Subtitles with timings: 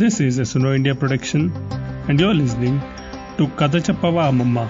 [0.00, 1.42] This is a Suno India production,
[2.08, 2.80] and you're listening
[3.38, 4.64] to Kada Chappava Amamma.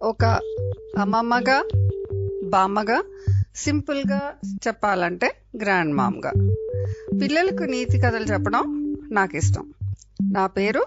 [0.00, 0.24] ఒక
[0.98, 1.56] అమ్మమ్మగా
[2.44, 2.98] బామ్మగా
[3.54, 4.20] సింపుల్గా
[4.66, 6.32] చెప్పాలంటే grand మామ్గా
[7.20, 8.64] పిల్లలకు నీతి కథలు చెప్పడం
[9.12, 9.64] నాకు ఇష్టం
[10.32, 10.82] నా పేరు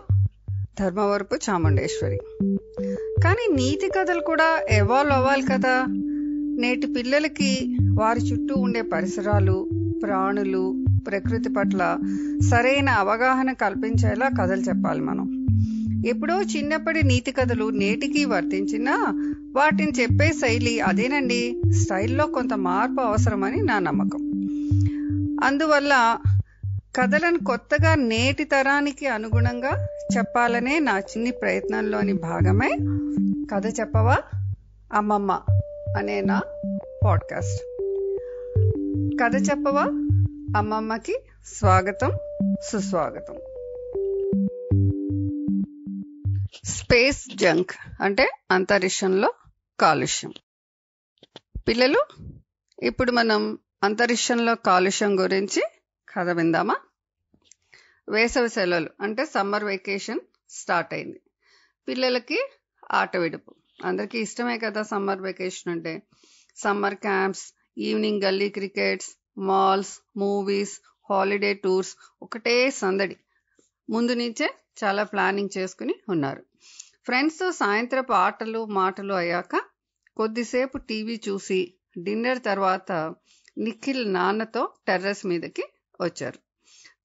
[0.79, 2.17] ధర్మవరపు చాముండేశ్వరి.
[3.23, 5.85] కానీ నీతి కథలు కూడా ఎవాల్వ్ అవ్వాలి కదా.
[6.59, 9.69] నేటి పిల్లలకి వారి చుట్టూ ఉండే పరిసరాలు
[10.03, 11.97] ప్రాణులు ప్రకృతి పట్ల
[12.51, 15.47] సరైన అవగాహన కల్పించేలా కథలు చెప్పాలి మనం.
[16.05, 18.95] ఎప్పుడో చిన్నప్పటి నీతి కథలు నేటికి వర్తించినా
[19.55, 21.61] వాటిని చెప్పే శైలి అదేనండి.
[21.71, 24.19] స్టైల్లో కొంత మార్పు అవసరమని నా నమ్మకం.
[25.43, 26.17] అందువల్ల
[26.95, 32.77] కథలను కొత్తగా నేటి తరానికి అనుగుణంగా చెప్పాలనే నా చిన్ని ప్రయత్నంలోని భాగమే
[33.53, 34.17] కథ చెప్పవా?
[34.93, 35.41] అమ్మమ్మ
[35.97, 36.41] అనే నా
[37.05, 37.61] పాడ్కాస్ట్.
[39.21, 39.83] కథ చెప్పవా?
[40.57, 42.11] అమ్మమ్మకి స్వాగతం
[42.71, 43.35] సుస్వాగతం.
[46.65, 49.33] స్పేస్ జంక్ అంటే అంతరిక్షంలో
[49.79, 50.33] కాలుష్యం.
[51.67, 52.05] పిల్లలు
[52.83, 55.63] ఇప్పుడు మనం అంతరిక్షంలో కాలుష్యం గురించి
[56.17, 56.75] కథ విందామా?
[58.09, 60.19] వేసవి సెలవులు అంటే సమ్మర్ వెకేషన్
[60.49, 61.21] స్టార్ట్ అయింది.
[61.87, 62.49] పిల్లలకి
[62.91, 63.55] ఆట విడుపు.
[63.85, 66.01] అందరికీ ఇష్టమే కదా సమ్మర్ వెకేషన్ అంటే.
[66.57, 73.17] Summer camps evening gully cricket malls movies holiday tours ఒకటే సందడి.
[73.89, 74.53] ముందు నుంచే
[74.83, 76.43] చాలా ప్లానింగ్ చేసుకుని ఉన్నారు.
[77.05, 79.55] ఫ్రెండ్స్తో సాయంత్రపు ఆటలు మాటలు అయ్యాక
[80.17, 83.15] కొద్దిసేపు టీవీ చూసి డిన్నర్ తర్వాత
[83.57, 85.63] నిఖిల్ నాన్నతో టెర్రస్ మీదకి
[86.01, 86.39] వచ్చారు.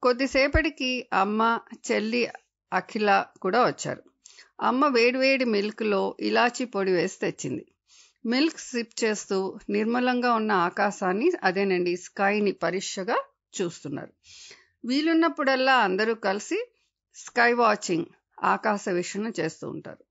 [0.02, 1.58] కొద్దిసేపటికి అమ్మ
[1.90, 2.28] చెల్లి
[2.72, 4.02] అఖిల కూడా వచ్చారు.
[4.60, 7.66] అమ్మ వేడివేడి మిల్క్లో ఇలాచీ పొడి వేసి తెచ్చింది.
[8.26, 13.16] మిల్క్ సిప్ చేస్తూ నిర్మలంగా ఉన్న ఆకాశాన్ని అదేనండి స్కైని పరీక్షగా
[13.60, 14.12] చూస్తున్నారు.
[14.84, 16.70] వీలున్నప్పుడల్లా అందరూ కలిసి
[17.14, 18.06] స్కై వాచింగ్
[18.44, 20.04] ఆకాశ వీక్షణ చేస్తూ ఉంటారు.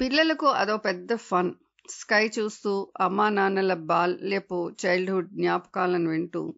[0.00, 1.52] పిల్లలకు అదో పెద్ద ఫన్.
[1.90, 6.54] స్కై చూస్తూ అమ్మా నాన్నల బాల్యపు చైల్డ్హుడ్ జ్ఞాపకాలను వింటూ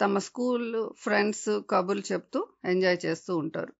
[0.00, 3.72] తమ స్కూల్ ఫ్రెండ్స్ కబుర్లు చెప్తూ ఎంజాయ్ చేస్తూ ఉంటారు.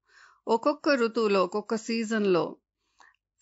[0.49, 2.57] ఒక్కొక్క ఋతువులో ఒక్కొక్క సీజన్లో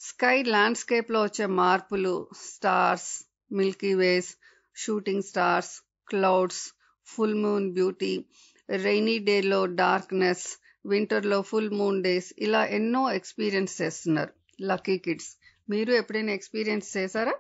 [0.00, 4.34] స్కై ల్యాండ్స్కేప్లో వచ్చే మార్పులు stars milky ways
[4.76, 6.72] shooting stars clouds
[7.06, 8.24] full moon beauty
[8.70, 10.46] rainy డేలో డార్క్నెస్
[10.86, 14.32] వింటర్లో ఫుల్ మూన్ డేస్ ఇలా ఎన్నో ఎక్స్పీరియన్స్ చేస్తున్నారు.
[14.62, 15.36] Lucky kids.
[15.70, 17.34] మీరు ఎప్పుడైనా ఎక్స్పీరియన్స్ చేశారా?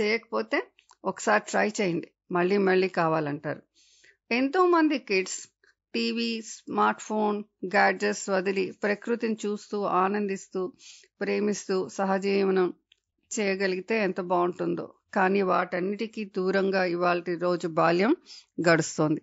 [0.00, 0.62] చేయకపోతే
[1.04, 2.08] ఒకసారి ట్రై చేయండి.
[2.32, 3.62] మళ్ళీ మళ్ళీ కావాలంటారు.
[4.30, 5.48] ఎంతోమంది kids
[5.94, 10.72] TV smart phone gadgets వదిలి ప్రకృతిని చూస్తూ ఆనందిస్తూ
[11.20, 12.72] ప్రేమిస్తూ సహజీవనం
[13.30, 14.94] చేయగలిగితే ఎంత బాగుంటుందో.
[15.14, 18.16] కానీ వాటన్నిటికీ దూరంగా ఇవాళ రోజు బాల్యం
[18.68, 19.20] గడుస్తోంది.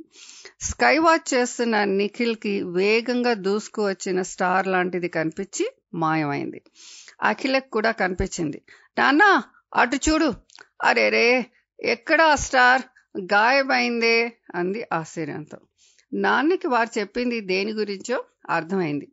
[0.61, 6.61] స్కై వాచ్ చేస్తున్న నిఖిల్కి వేగంగా దూసుకు వచ్చిన స్టార్ లాంటిది కనిపించి మాయమైంది.
[7.21, 8.61] అఖిలకు కూడా కనిపించింది.
[8.99, 9.41] నాన్న
[9.75, 10.33] అటు చూడు.
[10.83, 11.45] అరే రే
[11.79, 12.81] ఎక్కడ స్టార్?
[13.17, 15.57] గాయమైందే అంది ఆశ్చర్యంతో.
[16.13, 19.11] నాన్నకి వారు చెప్పింది దేని గురించో అర్థమైంది.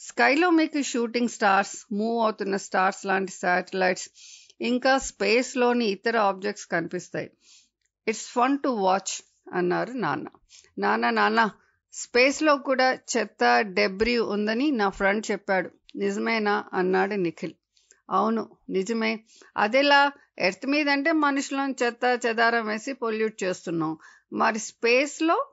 [0.00, 4.10] స్కైలో మీకు షూటింగ్ స్టార్స్ మూవ్ అవుతున్న స్టార్స్ లాంటి శాటిలైట్స్
[4.60, 7.30] ఇంకా స్పేస్లోని ఇతర ఆబ్జెక్ట్స్ కనిపిస్తాయి.
[8.08, 10.26] ఇట్స్ ఫన్ టు వాచ్ అన్నారు నాన్న.
[10.78, 11.50] నాన్న నాన్న
[11.92, 15.70] స్పేస్లో కూడా చెత్త డెబ్రీ ఉందని నా ఫ్రెండ్ చెప్పాడు.
[15.96, 16.64] నిజమేనా?
[16.72, 17.52] అన్నాడు నిఖిల్.
[18.10, 19.20] అవును నిజమే.
[19.56, 23.98] అదెలా ఎర్త్ మీద అంటే మనుషులను చెత్త చెదారం వేసి పొల్యూట్ చేస్తున్నాం.
[24.32, 25.46] మరి స్పేస్లో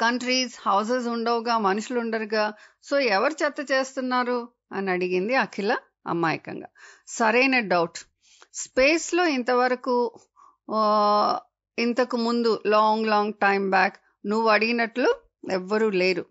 [0.00, 2.52] కంట్రీస్ హౌసెస్ ఉండవుగా మనుషులు ఉండరుగా.
[2.82, 4.48] సో ఎవరు చెత్త చేస్తున్నారు?
[4.72, 6.66] అని అడిగింది అఖిల అమాయకంగా.
[7.08, 7.98] సరైన డౌట్.
[8.54, 10.12] స్పేస్లో ఇంతవరకు
[11.78, 13.96] ఇంతకు ముందు లాంగ్ లాంగ్ టైం బ్యాక్
[14.26, 15.14] నువ్వు అడిగినట్లు
[15.52, 16.24] ఎవ్వరూ లేరు.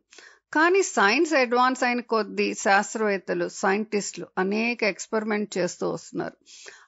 [0.54, 6.38] కానీ సైన్స్ అడ్వాన్స్ అయిన కొద్దీ శాస్త్రవేత్తలు సైంటిస్టులు అనేక ఎక్స్పెరిమెంట్ చేస్తూ వస్తున్నారు.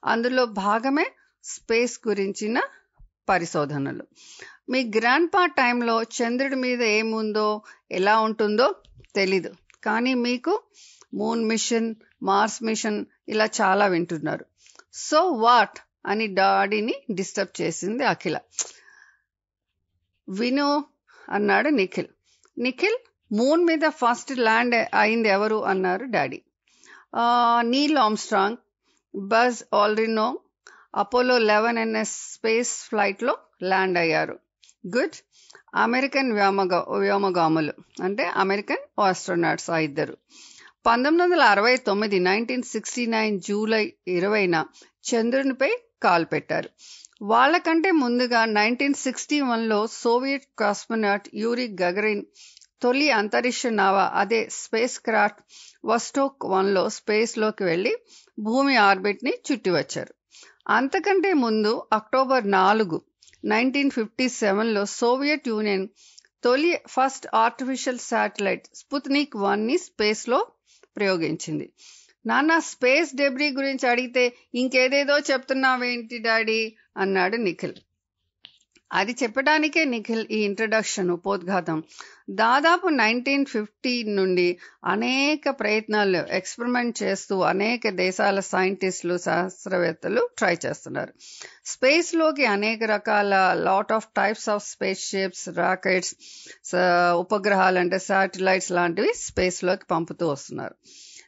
[0.06, 1.12] అందులో భాగమే
[1.44, 2.62] స్పేస్ గురించిన
[3.30, 4.04] పరిశోధనలు.
[4.70, 7.62] మీ గ్రాండ్ పా టైంలో చంద్రుడి మీద ఏముందో
[7.92, 8.76] ఎలా ఉంటుందో
[9.16, 9.54] తెలీదు.
[9.84, 10.62] కానీ మీకు
[11.14, 14.46] మూన్ మిషన్ మార్స్ మిషన్ ఇలా చాలా వింటున్నారు.
[14.94, 18.40] సో వాట్ అని డాడీని డిస్టర్బ్ చేసింది అఖిల.
[20.30, 20.86] విను
[21.30, 22.08] అన్నాడు నిఖిల్.
[22.58, 26.40] నిఖిల్ మూన్ మీద ఫస్ట్ ల్యాండ్ అయింది ఎవరు అన్నారు daddy.
[27.74, 28.58] Neil Armstrong
[29.16, 30.28] Buzz Aldrin
[30.96, 33.34] Apollo eleven NS space ఫ్లైట్లో
[33.64, 34.36] ల్యాండ్ అయ్యారు.
[34.96, 35.18] గుడ్.
[35.76, 37.74] అమెరికన్ వ్యోమగ వ్యోమగాములు
[38.04, 40.16] అంటే అమెరికన్ ఆస్ట్రోనాట్స్ ఆ ఇద్దరు.
[40.86, 44.56] పంతొమ్మిది వందల అరవై తొమ్మిది నైన్టీన్ సిక్స్టీ నైన్ జూలై ఇరవైన
[45.10, 45.72] చంద్రునిపై
[46.04, 46.70] కాల్ పెట్టారు.
[47.24, 52.24] వాళ్ళకంటే ముందుగా నైన్టీన్ సిక్స్టీ వన్లో సోవియట్ కాస్మోనాట్ యూరి గగరిన్
[52.82, 55.42] తొలి అంతరిక్ష నావ అదే స్పేస్ క్రాఫ్ట్
[55.86, 57.94] వస్టోక్ వన్లో స్పేస్లోకి వెళ్ళి
[58.40, 60.14] భూమి ఆర్బిట్ని చుట్టి వచ్చారు
[60.70, 62.98] అంతకంటే ముందు అక్టోబర్ నాలుగు
[63.46, 65.86] నైన్టీన్ ఫిఫ్టీ సెవెన్లో సోవియట్ యూనియన్
[66.44, 70.40] తొలి ఫస్ట్ ఆర్టిఫిషియల్ శాటిలైట్ స్పుత్నిక్ వన్ని స్పేస్లో
[70.98, 71.66] ప్రయోగించింది.
[72.26, 74.24] నాన్న స్పేస్ డెబ్రీ గురించి అడిగితే
[74.56, 76.60] ఇంకేదేదో చెప్తున్నావేంటి డాడీ?
[76.98, 77.78] అన్నాడు నిఖిల్.
[78.94, 81.84] అది చెప్పడానికే నిఖిల్ ఈ ఇంట్రడక్షన్ ఉపోద్ఘాతం.
[82.30, 91.14] దాదాపు నైన్టీన్ ఫిఫ్టీ నుండి అనేక ప్రయత్నాలు ఎక్స్పెరిమెంట్ చేస్తూ అనేక దేశాల సైంటిస్టులు శాస్త్రవేత్తలు ట్రై చేస్తున్నారు.
[91.66, 96.16] స్పేస్లోకి అనేక రకాల lot of types of space ships rockets
[97.14, 100.76] ఉపగ్రహాలు అంటే శాటిలైట్స్ లాంటివి స్పేస్లోకి పంపుతూ వస్తున్నారు.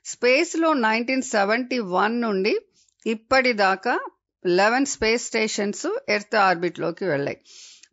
[0.06, 2.60] స్పేస్లో నైన్టీన్ సెవెంటీ వన్ నుండి
[3.06, 4.00] ఇప్పటిదాకా
[4.46, 7.38] లెవెన్ స్పేస్ స్టేషన్స్ ఎర్త్ ఆర్బిట్లోకి వెళ్ళాయి.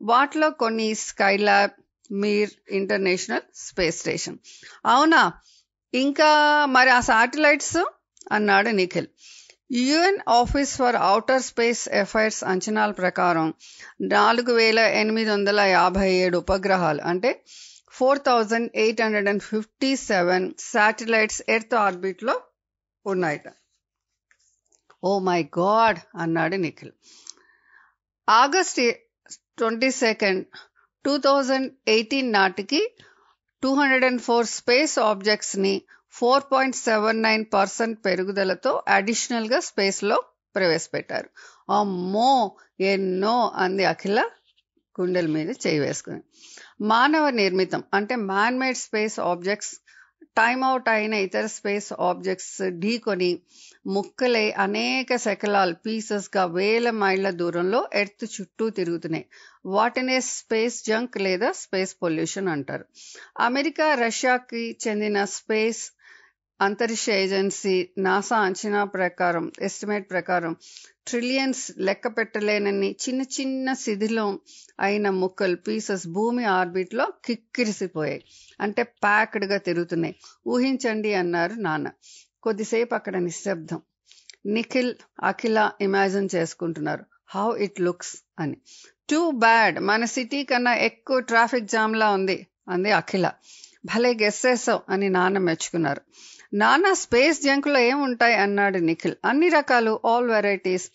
[0.03, 1.73] వాటిలో కొన్ని Skylab
[2.12, 4.39] Mir international space station.
[4.87, 5.33] అవునా?
[5.95, 6.31] ఇంకా
[6.67, 7.91] మరి ఆ శాటిలైట్స్
[8.33, 9.06] అన్నాడు Nikhil.
[9.73, 13.55] UN office for outer space affairs అంచనాల ప్రకారం
[14.00, 17.45] నాలుగు వేల ఎనిమిది వందల యాభై ఏడు ఉపగ్రహాలు అంటే
[17.91, 22.41] four thousand eight hundred and fifty seven satellites earth ఆర్బిట్లో
[23.06, 23.43] ఉన్నాయట.
[25.03, 26.93] ఓ మై గాడ్ అన్నాడు Nikhil.
[28.29, 28.81] August
[29.59, 30.43] twenty second
[31.05, 32.81] two thousand eighteen నాటికి
[33.62, 35.75] two hundred and four space ఆబ్జెక్ట్స్ని
[36.15, 40.17] four point seven nine percent పెరుగుదలతో అడిషనల్గా స్పేస్లో
[40.55, 41.29] ప్రవేశపెట్టారు.
[41.71, 42.31] అమ్మో!
[42.87, 43.35] ఎన్నో!
[43.56, 44.21] అంది అఖిల
[44.97, 46.21] గుండెల మీద చేయి వేసుకుని.
[46.83, 49.73] మానవ నిర్మితం అంటే manmade space objects
[50.38, 53.31] time out అయిన ఇతర స్పేస్ ఆబ్జెక్ట్స్ ఢీకొని
[53.87, 59.25] ముక్కలై అనేక శకలాలు పీసెస్గా వేల మైళ్ళ దూరంలో ఎర్త్ చుట్టూ తిరుగుతున్నాయి.
[59.67, 62.85] వాటినే స్పేస్ జంక్ లేదా స్పేస్ పొల్యూషన్ అంటారు.
[63.40, 65.82] అమెరికా రష్యాకి చెందిన స్పేస్
[66.60, 70.56] అంతరిక్ష ఏజెన్సీ నాసా అంచనా ప్రకారం ఎస్టిమేట్ ప్రకారం
[71.06, 74.40] ట్రిలియన్స్ లెక్క పెట్టలేనన్ని చిన్న చిన్న శిథిలం
[74.81, 78.25] అయిన ముక్కలు పీసెస్ భూమి ఆర్బిట్లో కిక్కిరిసిపోయాయి.
[78.60, 80.14] అంటే ప్యాక్డ్గా తిరుగుతున్నాయి.
[80.46, 81.90] ఊహించండి అన్నారు నాన్న.
[82.43, 83.82] కొద్దిసేపు అక్కడ నిశ్శబ్దం.
[84.46, 87.04] నిఖిల్ అఖిల ఇమాజిన్ చేసుకుంటున్నారు.
[87.26, 88.56] హౌ ఇట్ లుక్స్ అని.
[89.11, 89.81] Too bad.
[89.81, 93.31] మన సిటీ కన్నా ఎక్కువ ట్రాఫిక్ జామ్లా ఉంది అంది అఖిల.
[93.84, 96.02] భలే గెస్సేసావు అని నాన్న మెచ్చుకున్నారు.
[96.53, 98.37] నానా స్పేస్ జంక్లో ఏముంటాయి?
[98.37, 99.17] అన్నాడు నిఖిల్.
[99.25, 100.87] అన్ని రకాలు ఆల్ వెరైటీస్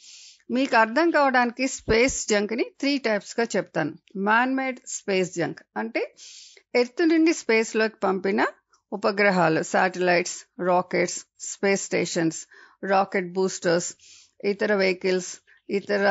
[0.52, 3.94] మీకు అర్థం కావడానికి స్పేస్ జంక్ని త్రీ టైప్స్గా చెప్తాను.
[4.28, 6.02] మ్యాన్ మేడ్ స్పేస్ జంక్ అంటే
[6.76, 8.42] ఎర్త్ నుండి స్పేస్లోకి పంపిన
[8.92, 12.40] ఉపగ్రహాలు satellites rockets space stations
[12.84, 13.90] rocket boosters
[14.46, 15.32] ఇతర వెహికల్స్
[15.70, 16.06] ఇతర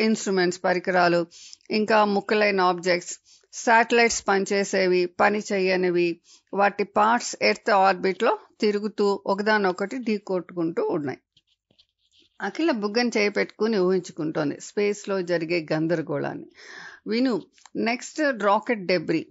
[0.00, 1.20] ఇన్స్ట్రుమెంట్స్ పరికరాలు
[1.70, 3.14] ఇంకా ముక్కలైన ఆబ్జెక్ట్స్
[3.54, 6.08] శాటిలైట్స్ పనిచేసేవి పని చేయనివి
[6.52, 11.18] వాటి పార్ట్స్ ఎర్త్ ఆర్బిట్లో తిరుగుతూ ఒకదానొకటి ఢీ కొట్టుకుంటూ ఉన్నాయి.
[12.40, 14.60] అఖిల బుగ్గని చేపెట్టుకుని ఊహించుకుంటోంది.
[14.60, 16.46] స్పేస్లో జరిగే గందరగోళాన్ని.
[17.06, 17.42] విను
[17.76, 19.26] నెక్స్ట్ రాకెట్ డెబ్రీ.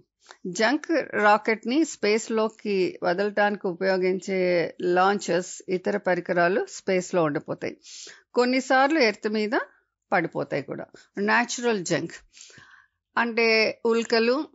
[0.46, 4.38] జంక్ రాకెట్ని స్పేస్లోకి వదలటానికి ఉపయోగించే
[4.80, 7.76] లాంచెస్ ఇతర పరికరాలు స్పేస్లో ఉండిపోతాయి.
[8.34, 9.50] కొన్నిసార్లు ఎర్త్ మీద
[10.12, 10.86] పడిపోతాయి కూడా.
[11.18, 12.12] Natural junk.
[13.16, 13.46] అంటే
[13.86, 14.46] ఉల్కలు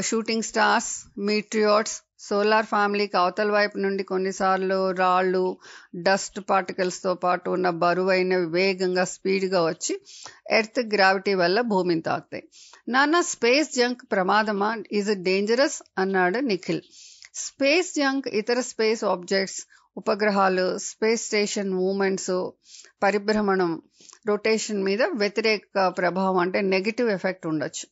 [0.00, 5.42] షూటింగ్ స్టార్స్ మీట్రియోట్స్ సోలార్ ఫ్యామిలీకి అవతల వైపు నుండి కొన్నిసార్లు రాళ్ళు
[5.96, 9.94] డస్ట్ పార్టికల్స్తో పాటు ఉన్న బరువైన వేగంగా స్పీడ్గా వచ్చి
[10.50, 12.44] ఎర్త్ గ్రావిటీ వల్ల భూమిని తాకుతాయి.
[12.88, 14.70] నాన్న స్పేస్ జంక్ ప్రమాదమా?
[14.92, 15.78] Is dangerous?
[15.98, 16.82] అన్నాడు నిఖిల్.
[17.34, 19.60] స్పేస్ జంక్ ఇతర స్పేస్ ఆబ్జెక్ట్స్
[19.96, 22.34] ఉపగ్రహాలు స్పేస్ స్టేషన్ మూమెంట్స్
[23.02, 23.82] పరిభ్రమణం
[24.26, 27.86] రొటేషన్ మీద వ్యతిరేక ప్రభావం అంటే నెగిటివ్ ఎఫెక్ట్ ఉండొచ్చు.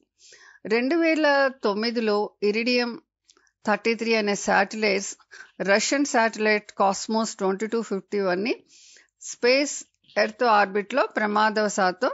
[0.67, 1.27] రెండు వేల
[1.65, 2.91] తొమ్మిదిలో ఇరిడియం
[3.65, 5.13] థర్టీ త్రీ అనే satellites
[5.71, 8.55] Russian satellite Cosmos twenty two fifty one
[9.33, 9.75] space
[10.17, 12.09] earth ఆర్బిట్లో ప్రమాదవశాత్తు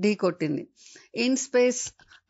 [0.00, 0.62] ఢీకొట్టింది.
[1.24, 1.82] ఇన్ స్పేస్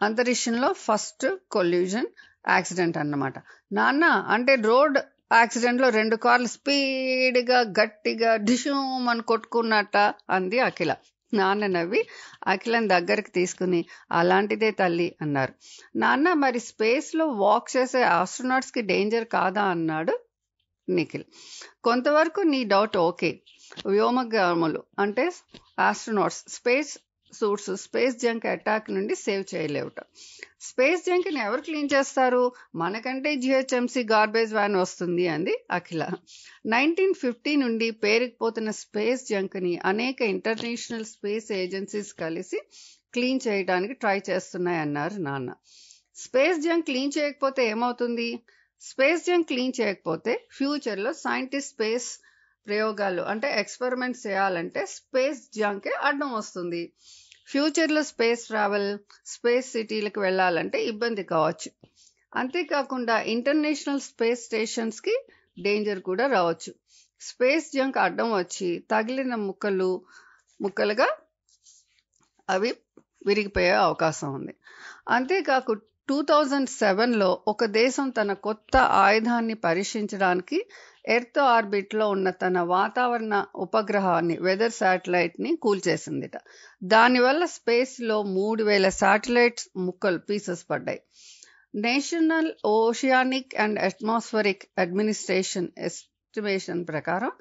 [0.02, 2.08] అంతరిక్షంలో ఫస్ట్ కొల్యూజన్
[2.48, 3.36] యాక్సిడెంట్ అన్నమాట.
[3.72, 4.04] నాన్న
[4.34, 4.98] అంటే రోడ్
[5.32, 9.96] యాక్సిడెంట్లో రెండు కార్లు స్పీడ్గా గట్టిగా డిషూమ్ అని కొట్టుకున్నట్ట
[10.30, 10.92] అంది అఖిల.
[11.32, 12.00] నాన్న నవ్వి
[12.46, 15.52] అఖిలను దగ్గరికి తీసుకుని అలాంటిదే తల్లి అన్నారు.
[15.96, 20.14] నాన్న మరి స్పేస్లో వాక్ చేసే ఆస్ట్రోనాట్స్కి డేంజర్ కాదా అన్నాడు
[20.88, 21.24] నిఖిల్.
[21.82, 23.40] కొంతవరకు నీ డౌట్ ఓకే.
[23.86, 25.30] వ్యోమగాములు అంటే
[25.78, 26.98] astronauts space
[27.32, 30.00] suits space junk attack నుండి సేవ్ చేయలేవుట.
[30.60, 32.52] స్పేస్ జంక్ని ఎవరు క్లీన్ చేస్తారు?
[32.74, 36.10] మనకంటే జిహెచ్ఎంసి గార్బేజ్ వ్యాన్ వస్తుంది అంది అఖిల.
[36.66, 42.60] నైన్టీన్ ఫిఫ్టీ నుండి పేరుకుపోతున్న స్పేస్ జంక్ని అనేక ఇంటర్నేషనల్ స్పేస్ ఏజెన్సీస్ కలిసి
[43.12, 45.54] క్లీన్ చేయడానికి ట్రై చేస్తున్నాయన్నారు నాన్న.
[46.14, 48.38] స్పేస్ జంక్ క్లీన్ చేయకపోతే ఏమవుతుంది?
[48.80, 52.20] స్పేస్ జంక్ క్లీన్ చేయకపోతే ఫ్యూచర్లో సైంటిస్ట్ స్పేస్
[52.66, 56.82] ప్రయోగాలు అంటే ఎక్స్పెరిమెంట్స్ చేయాలంటే స్పేస్ జంకే అడ్డం వస్తుంది.
[57.48, 58.90] ఫ్యూచర్లో స్పేస్ ట్రావెల్
[59.26, 61.70] స్పేస్ సిటీలకు వెళ్ళాలంటే ఇబ్బంది కావచ్చు.
[62.36, 65.14] అంతేకాకుండా ఇంటర్నేషనల్ స్పేస్ స్టేషన్స్కి
[65.58, 66.72] డేంజర్ కూడా రావచ్చు.
[67.20, 69.90] స్పేస్ జంక్ అడ్డం వచ్చి తగిలిన ముక్కలు
[70.60, 71.08] ముక్కలుగా
[72.48, 72.70] అవి
[73.26, 74.54] విరిగిపోయే అవకాశం ఉంది.
[75.08, 75.72] అంతేకాకు
[76.08, 80.58] టూ థౌజండ్ సెవెన్లో ఒక దేశం తన కొత్త ఆయుధాన్ని పరీక్షించడానికి
[81.08, 86.36] ఎర్త్ ఆర్బిట్లో ఉన్న తన వాతావరణ ఉపగ్రహాన్ని వెదర్ శాటిలైట్ని కూల్చేసిందిట.
[86.82, 91.00] దానివల్ల స్పేస్లో మూడు వేల శాటిలైట్స్ ముక్కలు పీసెస్ పడ్డాయి.
[91.74, 97.32] National oceanic and atmospheric administration estimation ప్రకారం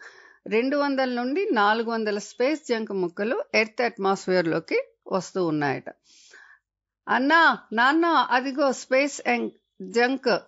[0.48, 4.80] రెండు వందల నుండి నాలుగు వందల స్పేస్ జంక్ ముక్కలు ఎర్త్ అట్మాస్ఫియర్లోకి
[5.12, 5.90] వస్తూ ఉన్నాయట.
[7.08, 9.22] అన్నా నాన్న అదిగో స్పేస్
[9.82, 10.40] జంక్.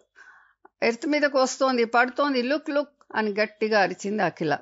[0.83, 4.57] ఎర్త్ మీదకు వస్తోంది పడుతోంది లుక్ లుక్ అని గట్టిగా అరిచింది అఖిల.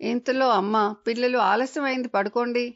[0.00, 2.74] ఇంతలో అమ్మ పిల్లలు ఆలస్యమైంది పడుకోండి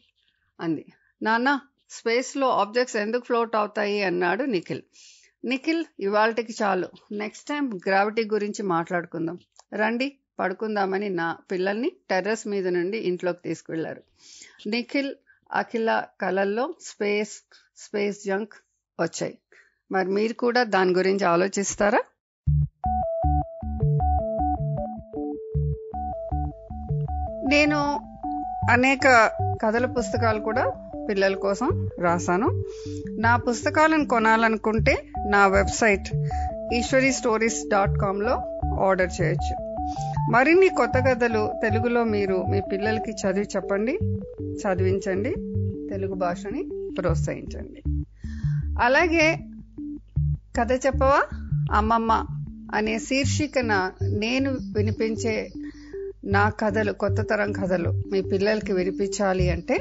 [0.61, 0.85] అంది.
[1.23, 1.61] నాన్న
[1.91, 4.83] స్పేస్లో ఆబ్జెక్ట్స్ ఎందుకు ఫ్లోట్ అవుతాయి అన్నాడు నిఖిల్.
[5.45, 6.89] నిఖిల్ ఇవాళకి చాలు.
[7.13, 9.39] నెక్స్ట్ టైం గ్రావిటీ గురించి మాట్లాడుకుందాం.
[9.75, 14.03] రండి పడుకుందామని నా పిల్లల్ని టెర్రస్ మీద నుండి ఇంట్లోకి తీసుకువెళ్ళారు.
[14.67, 15.15] నిఖిల్
[15.53, 17.43] అఖిల కళల్లో స్పేస్
[17.81, 18.53] స్పేస్ జంక్
[19.01, 19.39] వచ్చాయి
[19.93, 22.01] మరి మీరు కూడా దాని గురించి ఆలోచిస్తారా?
[27.51, 28.01] నేను
[28.71, 29.31] అనేక
[29.65, 30.73] కథల పుస్తకాలు కూడా
[31.09, 32.65] పిల్లల కోసం రాశాను.
[33.19, 36.09] నా పుస్తకాలను కొనాలనుకుంటే నా వెబ్సైట్
[36.75, 39.77] ఈశ్వరీ స్టోరీస్ డాట్ కామ్లో ఆర్డర్ చేయొచ్చు.
[40.31, 43.99] మరిన్ని కొత్త కథలు తెలుగులో మీరు మీ పిల్లలకి చదివి చెప్పండి
[44.43, 45.31] చదివించండి
[45.89, 46.80] తెలుగు భాషని.
[47.01, 47.83] ప్రోత్సహించండి.
[48.83, 49.39] అలాగే
[50.59, 51.23] కథ చెప్పవా?
[51.73, 52.27] అమ్మమ్మ
[52.75, 55.51] అనే శీర్షికన నేను వినిపించే
[56.25, 59.79] నా కథలు కొత్త తరం కథలు మీ పిల్లలకి వినిపించాలి అంటే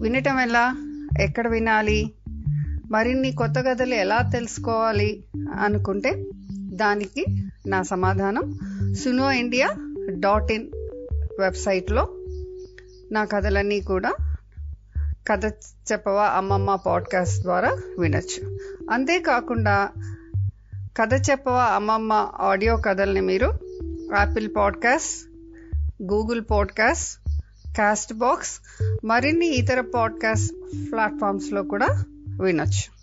[0.00, 0.76] వినటం ఎలా?
[1.20, 2.12] ఎక్కడ వినాలి?
[2.90, 5.24] మరిన్ని కొత్త కథలు ఎలా తెలుసుకోవాలి
[5.60, 6.24] అనుకుంటే
[6.56, 7.24] దానికి
[7.66, 8.58] నా సమాధానం
[8.94, 9.68] సునో ఇండియా
[10.10, 10.66] డాట్ ఇన్
[11.40, 12.08] వెబ్సైట్లో
[13.12, 14.23] నా కథలన్నీ కూడా
[15.28, 15.46] కథ
[15.92, 18.58] చెప్పవా అమ్మమ్మ పాడ్కాస్ట్ ద్వారా వినొచ్చు.
[18.90, 19.88] అంతేకాకుండా
[20.96, 23.52] కథ చెప్పవా అమ్మమ్మ ఆడియో కథల్ని మీరు
[24.18, 25.28] Apple podcast
[26.02, 27.30] Google podcast
[28.12, 28.60] Castbox
[29.04, 30.52] మరిన్ని ఇతర పాడ్కాస్ట్
[30.92, 32.04] ప్లాట్ఫామ్స్లో కూడా
[32.42, 32.93] వినొచ్చు.